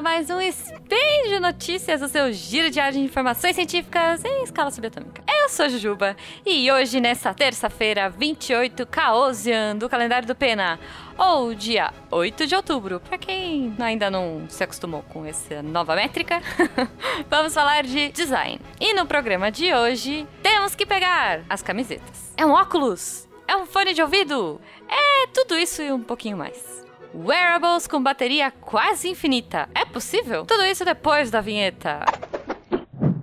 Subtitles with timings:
[0.00, 5.24] mais um Spin de Notícias, o seu giro diário de informações científicas em escala subatômica.
[5.26, 10.78] Eu sou Jujuba e hoje, nessa terça-feira, 28 Caosian do calendário do Pena,
[11.16, 16.40] ou dia 8 de outubro, para quem ainda não se acostumou com essa nova métrica,
[17.28, 18.60] vamos falar de design.
[18.80, 22.32] E no programa de hoje, temos que pegar as camisetas.
[22.36, 23.28] É um óculos?
[23.48, 24.60] É um fone de ouvido?
[24.88, 26.87] É tudo isso e um pouquinho mais.
[27.14, 29.68] Wearables com bateria quase infinita.
[29.74, 30.44] É possível?
[30.44, 32.00] Tudo isso depois da vinheta.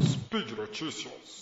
[0.00, 1.40] Speed Notícias.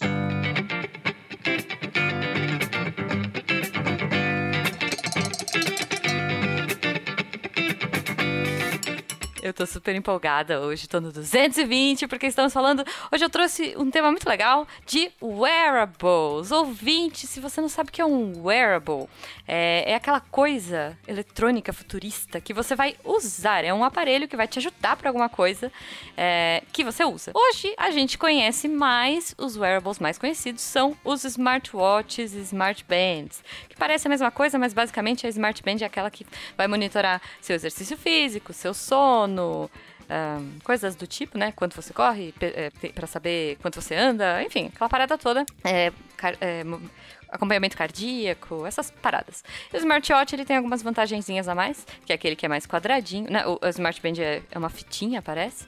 [9.42, 12.84] Eu tô super empolgada hoje, tô no 220, porque estamos falando.
[13.10, 16.50] Hoje eu trouxe um tema muito legal de wearables.
[16.50, 19.08] Ouvinte, se você não sabe o que é um wearable,
[19.48, 23.64] é, é aquela coisa eletrônica futurista que você vai usar.
[23.64, 25.72] É um aparelho que vai te ajudar para alguma coisa
[26.16, 27.32] é, que você usa.
[27.34, 33.76] Hoje a gente conhece mais os wearables mais conhecidos são os smartwatches e smartbands, que
[33.76, 36.26] parece a mesma coisa, mas basicamente a smartband é aquela que
[36.58, 39.70] vai monitorar seu exercício físico, seu sono sono,
[40.64, 41.52] coisas do tipo, né?
[41.52, 42.34] Quanto você corre,
[42.94, 45.46] para saber quanto você anda, enfim, aquela parada toda.
[45.64, 45.92] É,
[46.40, 46.64] é,
[47.28, 49.44] acompanhamento cardíaco, essas paradas.
[49.72, 52.66] E o smartwatch ele tem algumas vantagenzinhas a mais, que é aquele que é mais
[52.66, 53.46] quadradinho, né?
[53.46, 55.66] O, o smartband é, é uma fitinha, parece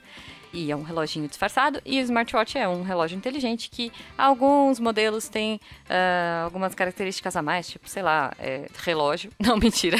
[0.53, 1.81] e é um reloginho disfarçado.
[1.83, 7.41] E o smartwatch é um relógio inteligente que alguns modelos têm uh, algumas características a
[7.41, 9.31] mais, tipo, sei lá, é, relógio.
[9.41, 9.97] Não, mentira.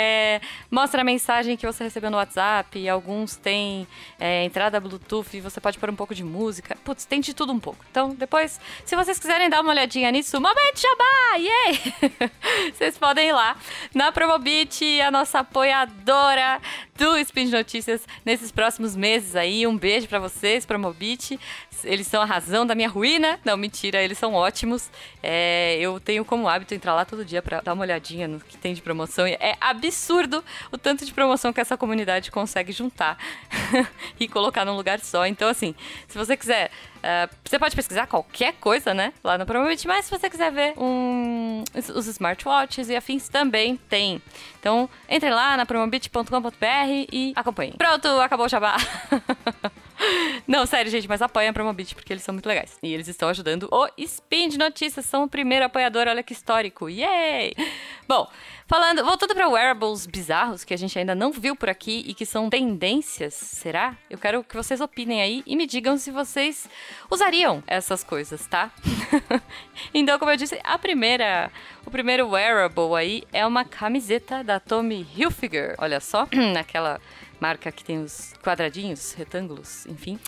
[0.00, 2.88] É, mostra a mensagem que você recebeu no WhatsApp.
[2.88, 3.86] Alguns têm
[4.18, 6.76] é, entrada Bluetooth você pode pôr um pouco de música.
[6.82, 7.84] Putz, tem de tudo um pouco.
[7.90, 11.36] Então, depois, se vocês quiserem dar uma olhadinha nisso, momento jabá!
[11.36, 12.72] Yay!
[12.72, 13.56] vocês podem ir lá
[13.94, 16.60] na Promobit, a nossa apoiadora
[17.00, 19.66] do Speed Notícias nesses próximos meses aí.
[19.66, 21.40] Um beijo para vocês, Promobit.
[21.82, 23.40] Eles são a razão da minha ruína.
[23.42, 24.90] Não, mentira, eles são ótimos.
[25.22, 28.58] É, eu tenho como hábito entrar lá todo dia para dar uma olhadinha no que
[28.58, 29.26] tem de promoção.
[29.26, 33.16] É absurdo o tanto de promoção que essa comunidade consegue juntar
[34.20, 35.24] e colocar num lugar só.
[35.24, 35.74] Então, assim,
[36.06, 39.12] se você quiser Uh, você pode pesquisar qualquer coisa, né?
[39.24, 44.20] Lá no Promobit, mas se você quiser ver um, os smartwatches e afins também tem.
[44.58, 47.74] Então, entre lá na promobit.com.br e acompanhe.
[47.78, 48.76] Pronto, acabou o jabá.
[50.50, 52.76] Não, sério, gente, mas apoiem a Promobit porque eles são muito legais.
[52.82, 56.90] E eles estão ajudando o Spin de Notícias, são o primeiro apoiador, olha que histórico.
[56.90, 57.54] Yay!
[58.08, 58.28] Bom,
[58.66, 62.26] falando, voltando para wearables bizarros que a gente ainda não viu por aqui e que
[62.26, 63.96] são tendências, será?
[64.10, 66.68] Eu quero que vocês opinem aí e me digam se vocês
[67.08, 68.72] usariam essas coisas, tá?
[69.94, 71.48] então, como eu disse, a primeira,
[71.86, 75.76] o primeiro wearable aí é uma camiseta da Tommy Hilfiger.
[75.78, 77.00] Olha só, naquela
[77.40, 80.18] marca que tem os quadradinhos, retângulos, enfim.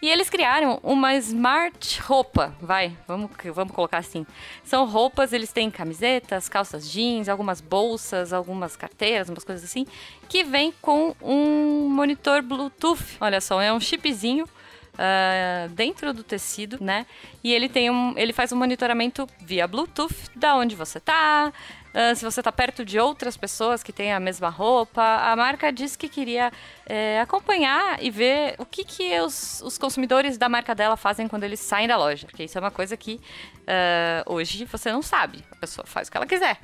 [0.00, 4.24] E eles criaram uma smart roupa, vai, vamos, vamos colocar assim.
[4.62, 9.86] São roupas, eles têm camisetas, calças jeans, algumas bolsas, algumas carteiras, umas coisas assim,
[10.28, 13.16] que vem com um monitor Bluetooth.
[13.20, 14.48] Olha só, é um chipzinho
[14.92, 17.06] Uh, dentro do tecido, né?
[17.42, 21.50] E ele tem um, ele faz um monitoramento via Bluetooth da onde você tá,
[21.90, 25.72] Uh, se você está perto de outras pessoas que têm a mesma roupa, a marca
[25.72, 26.52] diz que queria
[26.86, 31.44] é, acompanhar e ver o que, que os, os, consumidores da marca dela fazem quando
[31.44, 32.26] eles saem da loja.
[32.26, 35.44] Porque isso é uma coisa que uh, hoje você não sabe.
[35.50, 36.58] A pessoa faz o que ela quiser.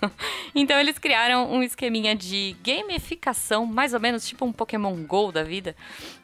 [0.54, 5.42] então eles criaram um esqueminha de gamificação, mais ou menos tipo um Pokémon GO da
[5.42, 5.76] vida,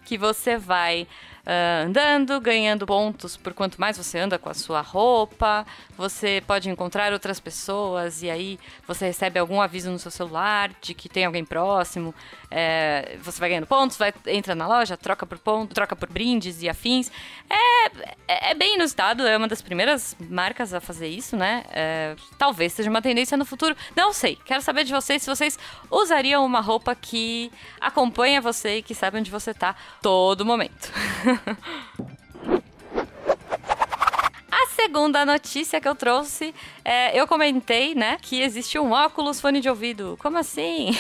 [0.04, 1.06] que você vai
[1.46, 5.66] uh, andando, ganhando pontos por quanto mais você anda com a sua roupa.
[5.96, 8.41] Você pode encontrar outras pessoas e aí
[8.86, 12.14] você recebe algum aviso no seu celular de que tem alguém próximo.
[12.50, 16.62] É, você vai ganhando pontos, vai, entra na loja, troca por ponto, troca por brindes
[16.62, 17.11] e afins.
[17.49, 17.87] É,
[18.28, 21.64] é, é bem inusitado, é uma das primeiras marcas a fazer isso, né?
[21.70, 23.76] É, talvez seja uma tendência no futuro.
[23.96, 24.38] Não sei.
[24.44, 25.58] Quero saber de vocês se vocês
[25.90, 27.50] usariam uma roupa que
[27.81, 30.90] acompanha você e que sabe onde você tá todo momento.
[34.84, 36.52] Segunda notícia que eu trouxe,
[36.84, 40.19] é, eu comentei, né, que existe um óculos fone de ouvido.
[40.20, 40.90] Como assim?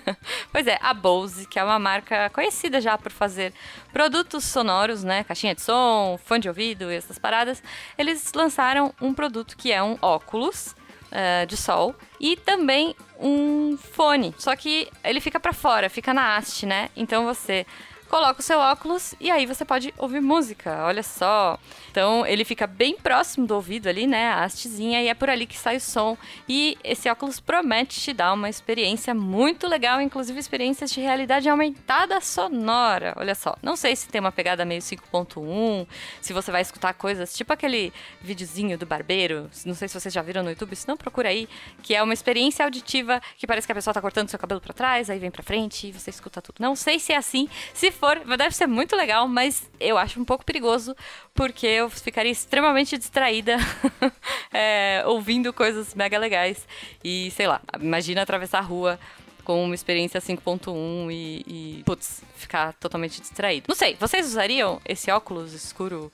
[0.52, 3.54] pois é, a Bose, que é uma marca conhecida já por fazer
[3.94, 7.62] produtos sonoros, né, caixinha de som, fone de ouvido e essas paradas,
[7.96, 10.76] eles lançaram um produto que é um óculos
[11.10, 14.34] uh, de sol e também um fone.
[14.38, 16.90] Só que ele fica para fora, fica na haste, né?
[16.94, 17.66] Então você
[18.10, 21.56] coloca o seu óculos e aí você pode ouvir música, olha só.
[21.92, 25.46] Então ele fica bem próximo do ouvido ali, né, a hastezinha, e é por ali
[25.46, 26.18] que sai o som.
[26.48, 32.20] E esse óculos promete te dar uma experiência muito legal, inclusive experiências de realidade aumentada
[32.20, 33.14] sonora.
[33.16, 35.86] Olha só, não sei se tem uma pegada meio 5.1,
[36.20, 40.20] se você vai escutar coisas tipo aquele videozinho do barbeiro, não sei se vocês já
[40.20, 41.48] viram no YouTube, se não procura aí,
[41.80, 44.74] que é uma experiência auditiva que parece que a pessoa tá cortando seu cabelo para
[44.74, 46.56] trás, aí vem para frente e você escuta tudo.
[46.58, 50.24] Não sei se é assim, se for, deve ser muito legal, mas eu acho um
[50.24, 50.96] pouco perigoso
[51.34, 53.58] porque eu ficaria extremamente distraída
[54.50, 56.66] é, ouvindo coisas mega legais
[57.04, 58.98] e sei lá, imagina atravessar a rua
[59.44, 63.66] com uma experiência 5.1 e, e, putz, ficar totalmente distraído.
[63.68, 66.10] Não sei, vocês usariam esse óculos escuro,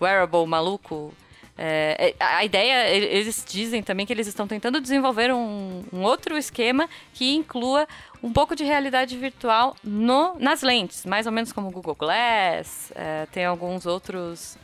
[0.00, 1.14] wearable, maluco?
[1.56, 6.36] É, é a ideia, eles dizem também que eles estão tentando desenvolver um, um outro
[6.36, 7.86] esquema que inclua
[8.22, 12.92] um pouco de realidade virtual no, nas lentes, mais ou menos como o Google Glass,
[12.94, 14.56] é, tem alguns outros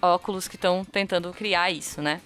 [0.00, 2.22] óculos que estão tentando criar isso, né?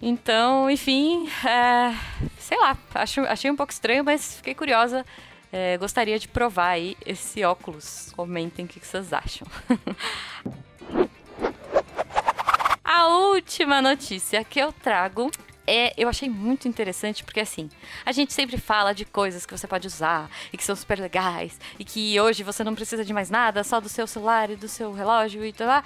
[0.00, 1.94] Então, enfim, é,
[2.38, 5.04] sei lá, acho, achei um pouco estranho, mas fiquei curiosa.
[5.50, 8.12] É, gostaria de provar aí esse óculos.
[8.14, 9.46] Comentem o que vocês acham.
[12.98, 15.30] A última notícia que eu trago
[15.64, 17.70] é, eu achei muito interessante porque assim,
[18.04, 21.60] a gente sempre fala de coisas que você pode usar e que são super legais
[21.78, 24.66] e que hoje você não precisa de mais nada, só do seu celular e do
[24.66, 25.68] seu relógio e tal.
[25.68, 25.84] Lá.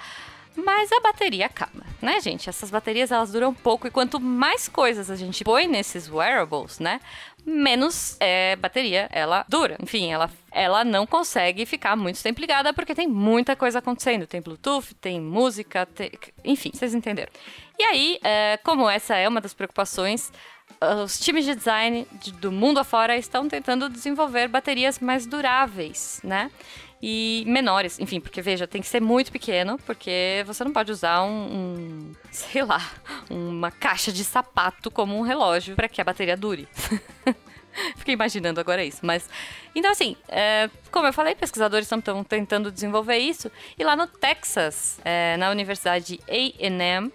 [0.55, 2.47] Mas a bateria acaba, né, gente?
[2.47, 6.99] Essas baterias elas duram pouco e quanto mais coisas a gente põe nesses wearables, né,
[7.45, 9.77] menos é, bateria ela dura.
[9.81, 14.27] Enfim, ela, ela não consegue ficar muito tempo ligada porque tem muita coisa acontecendo.
[14.27, 16.11] Tem Bluetooth, tem música, tem...
[16.43, 17.31] enfim, vocês entenderam.
[17.77, 20.31] E aí, é, como essa é uma das preocupações,
[21.03, 26.51] os times de design de, do mundo afora estão tentando desenvolver baterias mais duráveis, né?
[27.05, 27.99] E menores.
[27.99, 32.11] Enfim, porque veja, tem que ser muito pequeno, porque você não pode usar um, um
[32.31, 32.81] sei lá,
[33.29, 36.65] uma caixa de sapato como um relógio para que a bateria dure.
[37.97, 39.29] Fiquei imaginando agora isso, mas
[39.75, 44.99] então assim, é, como eu falei, pesquisadores estão tentando desenvolver isso e lá no Texas,
[45.03, 47.11] é, na Universidade A&M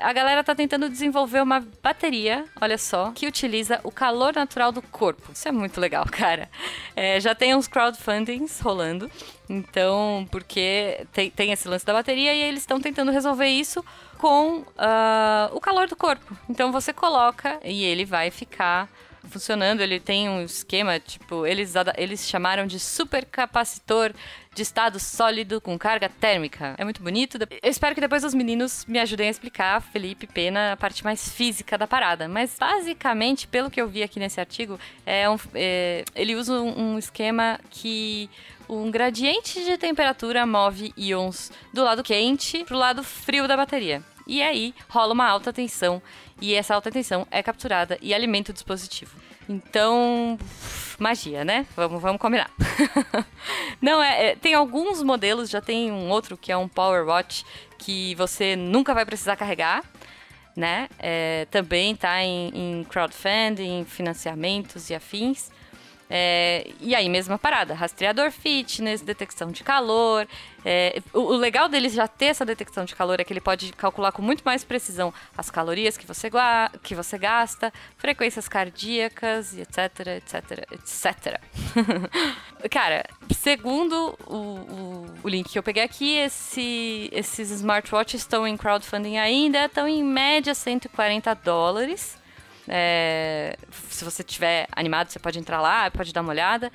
[0.00, 4.82] a galera tá tentando desenvolver uma bateria, olha só, que utiliza o calor natural do
[4.82, 5.32] corpo.
[5.32, 6.48] Isso é muito legal, cara.
[6.94, 9.10] É, já tem uns crowdfundings rolando,
[9.48, 13.84] então, porque tem, tem esse lance da bateria e eles estão tentando resolver isso
[14.18, 14.64] com uh,
[15.52, 16.36] o calor do corpo.
[16.48, 18.88] Então você coloca e ele vai ficar
[19.24, 19.80] funcionando.
[19.80, 24.12] Ele tem um esquema, tipo, eles, eles chamaram de supercapacitor
[24.54, 26.74] de estado sólido com carga térmica.
[26.78, 27.38] É muito bonito.
[27.62, 31.28] Eu espero que depois os meninos me ajudem a explicar, Felipe Pena, a parte mais
[31.28, 32.28] física da parada.
[32.28, 36.98] Mas basicamente, pelo que eu vi aqui nesse artigo, é, um, é ele usa um
[36.98, 38.28] esquema que
[38.68, 44.02] um gradiente de temperatura move íons do lado quente para o lado frio da bateria.
[44.28, 46.02] E aí rola uma alta tensão
[46.40, 49.16] e essa alta tensão é capturada e alimenta o dispositivo.
[49.48, 50.38] Então,
[50.98, 51.66] magia, né?
[51.74, 52.50] Vamos, vamos combinar.
[53.80, 57.44] Não, é, é, tem alguns modelos, já tem um outro que é um Power Watch
[57.78, 59.82] que você nunca vai precisar carregar,
[60.54, 60.88] né?
[60.98, 65.50] É, também tá em, em crowdfunding, financiamentos e afins.
[66.10, 70.26] É, e aí, mesma parada, rastreador fitness, detecção de calor.
[70.64, 73.72] É, o, o, legal deles já ter essa detecção de calor é que ele pode
[73.72, 76.30] calcular com muito mais precisão as calorias que você,
[76.82, 81.40] que você gasta, frequências cardíacas, etc, etc, etc.
[82.70, 83.04] Cara,
[83.34, 89.18] segundo o, o, o, link que eu peguei aqui, esse, esses smartwatches estão em crowdfunding
[89.18, 92.18] ainda, estão em média 140 dólares.
[92.68, 93.56] É,
[93.90, 96.70] se você estiver animado, você pode entrar lá, pode dar uma olhada.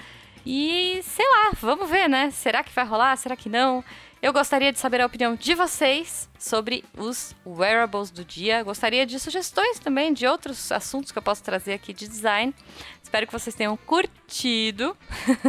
[0.45, 2.31] E sei lá, vamos ver, né?
[2.31, 3.15] Será que vai rolar?
[3.15, 3.83] Será que não?
[4.23, 8.63] Eu gostaria de saber a opinião de vocês sobre os wearables do dia.
[8.63, 12.55] Gostaria de sugestões também de outros assuntos que eu posso trazer aqui de design.
[13.03, 14.97] Espero que vocês tenham curtido.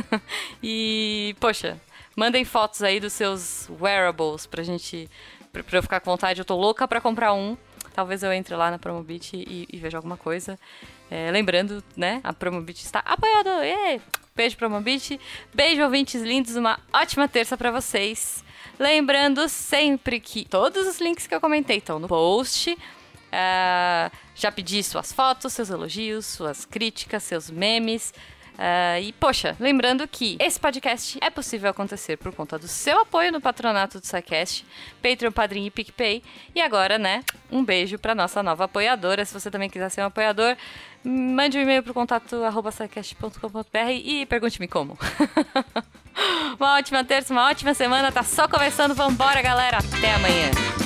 [0.60, 1.80] e, poxa,
[2.16, 5.08] mandem fotos aí dos seus wearables pra gente.
[5.52, 6.40] pra, eu ficar com vontade.
[6.40, 7.56] Eu tô louca pra comprar um.
[7.94, 10.58] Talvez eu entre lá na Promobit e, e veja alguma coisa.
[11.10, 12.20] É, lembrando, né?
[12.24, 13.50] A Promobit está apoiando.
[13.62, 14.00] Ei!
[14.34, 15.20] Beijo, Promobit.
[15.54, 16.56] Beijo, ouvintes lindos.
[16.56, 18.44] Uma ótima terça para vocês.
[18.78, 22.72] Lembrando sempre que todos os links que eu comentei estão no post.
[22.72, 28.12] Uh, já pedi suas fotos, seus elogios, suas críticas, seus memes.
[28.54, 33.32] Uh, e, poxa, lembrando que esse podcast é possível acontecer por conta do seu apoio
[33.32, 34.64] no patronato do SciCast,
[35.02, 36.22] Patreon, Padrim e PicPay.
[36.54, 39.24] E agora, né, um beijo para nossa nova apoiadora.
[39.24, 40.56] Se você também quiser ser um apoiador,
[41.02, 42.70] mande um e-mail pro contato arroba
[43.90, 44.96] e pergunte-me como.
[46.58, 48.12] Uma ótima terça, uma ótima semana.
[48.12, 48.94] Tá só começando.
[48.94, 49.78] Vambora, galera.
[49.78, 50.83] Até amanhã.